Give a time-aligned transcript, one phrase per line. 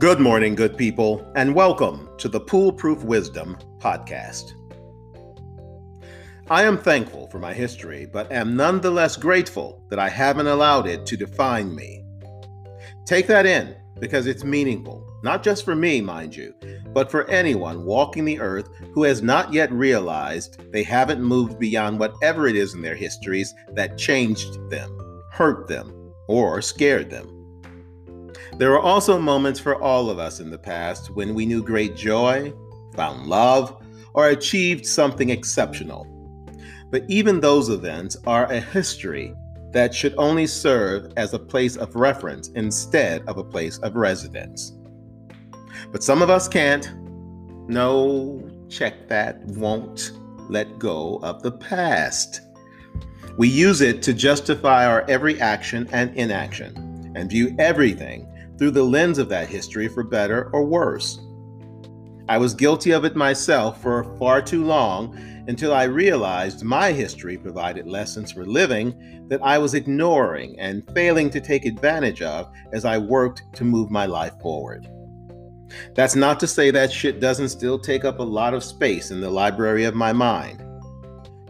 [0.00, 4.54] Good morning, good people, and welcome to the Pool Proof Wisdom podcast.
[6.48, 11.04] I am thankful for my history, but am nonetheless grateful that I haven't allowed it
[11.04, 12.02] to define me.
[13.04, 16.54] Take that in because it's meaningful, not just for me, mind you,
[16.94, 22.00] but for anyone walking the earth who has not yet realized they haven't moved beyond
[22.00, 27.39] whatever it is in their histories that changed them, hurt them, or scared them.
[28.60, 31.96] There were also moments for all of us in the past when we knew great
[31.96, 32.52] joy,
[32.94, 33.82] found love,
[34.12, 36.06] or achieved something exceptional.
[36.90, 39.32] But even those events are a history
[39.70, 44.76] that should only serve as a place of reference instead of a place of residence.
[45.90, 46.92] But some of us can't.
[47.66, 50.12] No, check that, won't
[50.50, 52.42] let go of the past.
[53.38, 58.26] We use it to justify our every action and inaction and view everything
[58.60, 61.18] through the lens of that history for better or worse.
[62.28, 65.16] I was guilty of it myself for far too long
[65.48, 71.30] until I realized my history provided lessons for living that I was ignoring and failing
[71.30, 74.86] to take advantage of as I worked to move my life forward.
[75.94, 79.22] That's not to say that shit doesn't still take up a lot of space in
[79.22, 80.62] the library of my mind.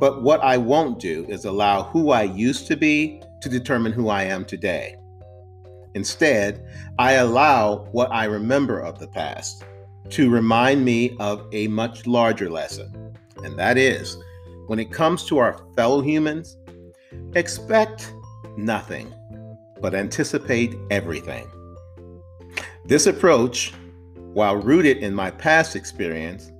[0.00, 4.08] But what I won't do is allow who I used to be to determine who
[4.08, 4.96] I am today.
[5.94, 6.66] Instead,
[6.98, 9.64] I allow what I remember of the past
[10.10, 13.16] to remind me of a much larger lesson.
[13.42, 14.16] And that is
[14.66, 16.56] when it comes to our fellow humans,
[17.34, 18.12] expect
[18.56, 19.12] nothing,
[19.80, 21.48] but anticipate everything.
[22.84, 23.72] This approach,
[24.32, 26.52] while rooted in my past experience,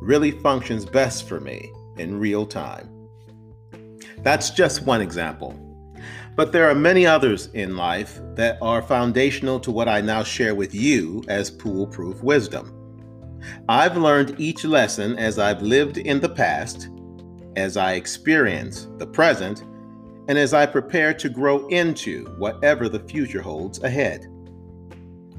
[0.00, 2.88] really functions best for me in real time.
[4.22, 5.67] That's just one example.
[6.38, 10.54] But there are many others in life that are foundational to what I now share
[10.54, 12.72] with you as pool proof wisdom.
[13.68, 16.90] I've learned each lesson as I've lived in the past,
[17.56, 19.64] as I experience the present,
[20.28, 24.28] and as I prepare to grow into whatever the future holds ahead.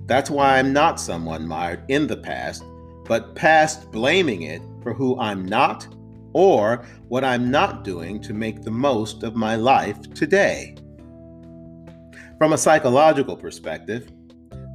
[0.05, 2.65] That's why I'm not someone mired in the past,
[3.05, 5.87] but past blaming it for who I'm not
[6.33, 10.75] or what I'm not doing to make the most of my life today.
[12.39, 14.09] From a psychological perspective,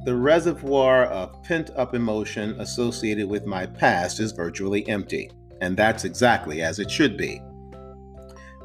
[0.05, 5.31] the reservoir of pent up emotion associated with my past is virtually empty,
[5.61, 7.41] and that's exactly as it should be.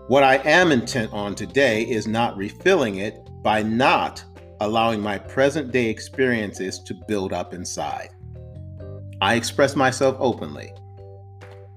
[0.08, 4.22] What I am intent on today is not refilling it by not
[4.60, 8.10] allowing my present day experiences to build up inside.
[9.22, 10.74] I express myself openly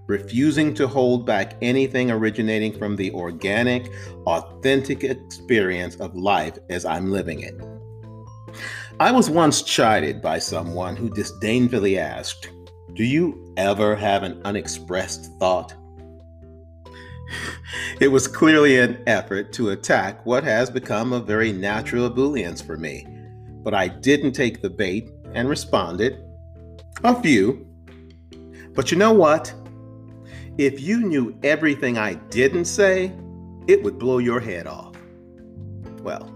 [0.07, 3.91] refusing to hold back anything originating from the organic,
[4.25, 7.55] authentic experience of life as I'm living it.
[8.99, 12.51] I was once chided by someone who disdainfully asked,
[12.93, 15.73] Do you ever have an unexpressed thought?
[17.99, 22.77] It was clearly an effort to attack what has become a very natural ebullience for
[22.77, 23.07] me,
[23.63, 26.23] but I didn't take the bait and responded.
[27.03, 27.67] A few.
[28.73, 29.53] But you know what?
[30.57, 33.11] If you knew everything I didn't say,
[33.65, 34.95] it would blow your head off.
[36.01, 36.31] Well,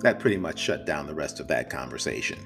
[0.00, 2.38] that pretty much shut down the rest of that conversation.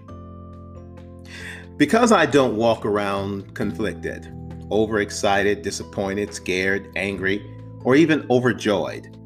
[1.76, 4.32] Because I don't walk around conflicted,
[4.70, 7.44] overexcited, disappointed, scared, angry,
[7.82, 9.16] or even overjoyed,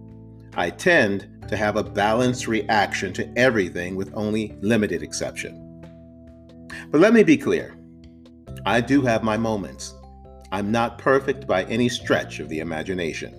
[0.56, 5.66] I tend to have a balanced reaction to everything with only limited exception.
[6.90, 7.76] But let me be clear
[8.64, 9.94] I do have my moments.
[10.52, 13.36] I'm not perfect by any stretch of the imagination.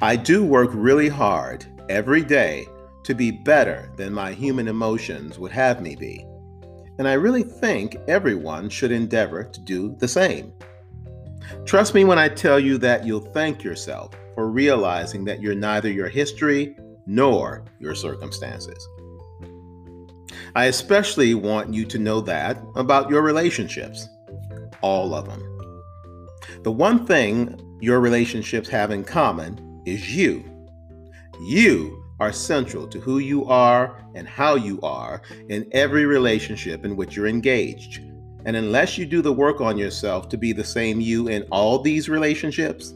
[0.00, 2.66] I do work really hard every day
[3.04, 6.26] to be better than my human emotions would have me be.
[6.98, 10.52] And I really think everyone should endeavor to do the same.
[11.64, 15.90] Trust me when I tell you that you'll thank yourself for realizing that you're neither
[15.90, 18.86] your history nor your circumstances.
[20.56, 24.08] I especially want you to know that about your relationships,
[24.80, 25.45] all of them.
[26.66, 30.44] The one thing your relationships have in common is you.
[31.42, 36.96] You are central to who you are and how you are in every relationship in
[36.96, 38.00] which you're engaged.
[38.46, 41.78] And unless you do the work on yourself to be the same you in all
[41.78, 42.94] these relationships,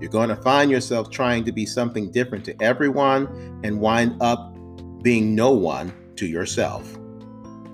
[0.00, 4.56] you're going to find yourself trying to be something different to everyone and wind up
[5.02, 6.94] being no one to yourself.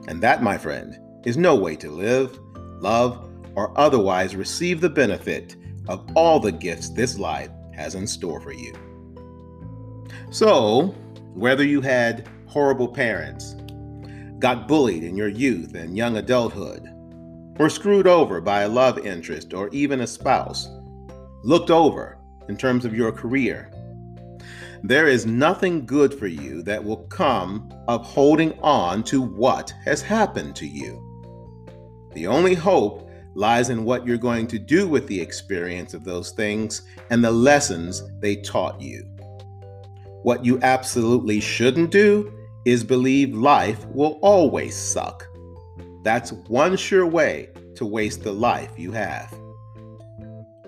[0.09, 2.41] And that, my friend, is no way to live,
[2.81, 3.28] love,
[3.59, 5.57] or otherwise receive the benefit
[5.89, 8.73] of all the gifts this life has in store for you.
[10.31, 10.95] So,
[11.35, 13.57] whether you had horrible parents,
[14.39, 16.89] got bullied in your youth and young adulthood,
[17.59, 20.69] were screwed over by a love interest or even a spouse,
[21.43, 22.17] looked over
[22.49, 23.73] in terms of your career.
[24.85, 30.01] There is nothing good for you that will come of holding on to what has
[30.01, 31.05] happened to you.
[32.15, 36.33] The only hope lies in what you're going to do with the experience of those
[36.33, 39.05] things and the lessons they taught you.
[40.23, 42.33] What you absolutely shouldn't do
[42.65, 45.27] is believe life will always suck.
[46.03, 49.33] That's one sure way to waste the life you have.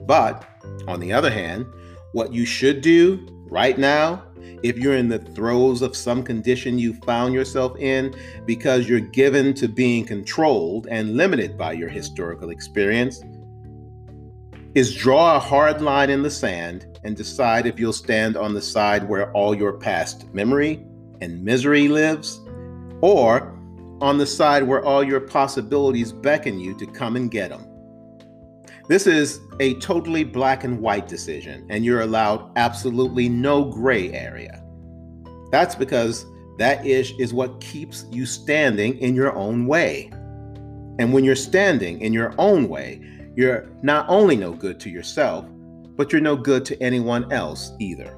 [0.06, 0.44] But,
[0.86, 1.66] on the other hand,
[2.12, 4.23] what you should do right now,
[4.62, 8.14] if you're in the throes of some condition you found yourself in
[8.47, 13.23] because you're given to being controlled and limited by your historical experience,
[14.75, 18.62] is draw a hard line in the sand and decide if you'll stand on the
[18.62, 20.85] side where all your past memory
[21.20, 22.41] and misery lives,
[23.00, 23.58] or
[24.00, 27.67] on the side where all your possibilities beckon you to come and get them.
[28.90, 34.64] This is a totally black and white decision, and you're allowed absolutely no gray area.
[35.52, 36.26] That's because
[36.58, 40.10] that ish is what keeps you standing in your own way.
[40.98, 43.00] And when you're standing in your own way,
[43.37, 45.46] you're not only no good to yourself,
[45.96, 48.12] but you're no good to anyone else either.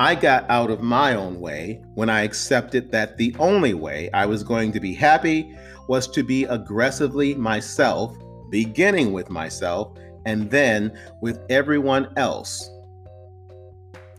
[0.00, 4.26] I got out of my own way when I accepted that the only way I
[4.26, 5.56] was going to be happy
[5.86, 8.16] was to be aggressively myself,
[8.50, 12.70] beginning with myself and then with everyone else.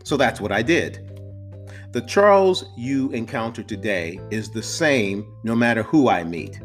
[0.04, 1.08] So that's what I did.
[1.92, 6.58] The Charles you encounter today is the same no matter who I meet.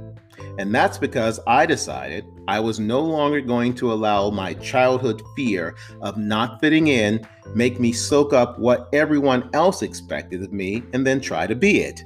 [0.58, 5.76] And that's because I decided I was no longer going to allow my childhood fear
[6.02, 11.06] of not fitting in make me soak up what everyone else expected of me and
[11.06, 12.04] then try to be it.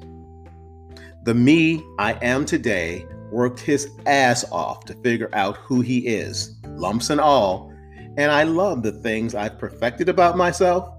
[1.24, 6.57] The me I am today worked his ass off to figure out who he is,
[6.66, 7.72] lumps and all,
[8.18, 10.89] and I love the things I've perfected about myself,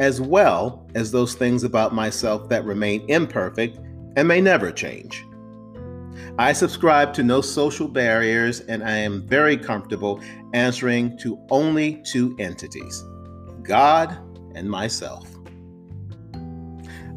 [0.00, 3.78] as well as those things about myself that remain imperfect
[4.16, 5.24] and may never change.
[6.38, 10.20] I subscribe to no social barriers and I am very comfortable
[10.52, 13.04] answering to only two entities
[13.62, 14.18] God
[14.54, 15.28] and myself.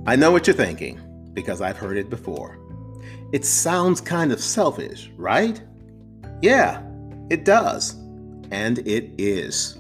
[0.06, 1.02] I know what you're thinking
[1.34, 2.60] because I've heard it before.
[3.34, 5.62] It sounds kind of selfish, right?
[6.42, 6.82] Yeah,
[7.30, 7.96] it does.
[8.52, 9.78] And it is.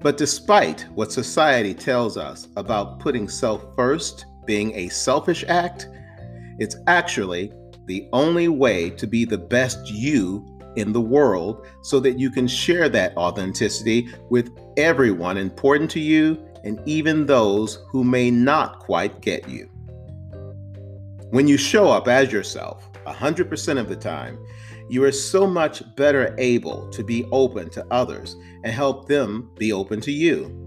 [0.00, 5.88] But despite what society tells us about putting self first being a selfish act,
[6.58, 7.52] it's actually
[7.86, 10.44] the only way to be the best you
[10.76, 16.42] in the world so that you can share that authenticity with everyone important to you
[16.64, 19.70] and even those who may not quite get you.
[21.34, 24.38] When you show up as yourself 100% of the time,
[24.88, 29.72] you are so much better able to be open to others and help them be
[29.72, 30.64] open to you.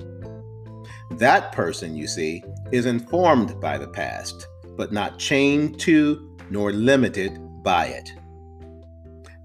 [1.12, 2.44] That person, you see,
[2.74, 8.12] is informed by the past, but not chained to nor limited by it.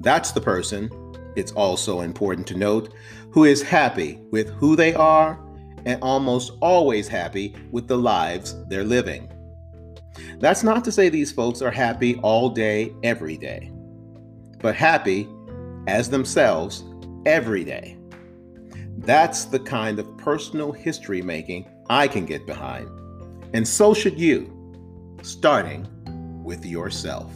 [0.00, 0.90] That's the person,
[1.36, 2.94] it's also important to note,
[3.30, 5.38] who is happy with who they are
[5.86, 9.31] and almost always happy with the lives they're living.
[10.38, 13.70] That's not to say these folks are happy all day, every day,
[14.60, 15.28] but happy
[15.86, 16.84] as themselves
[17.26, 17.96] every day.
[18.98, 22.88] That's the kind of personal history making I can get behind.
[23.52, 25.88] And so should you, starting
[26.44, 27.32] with yourself.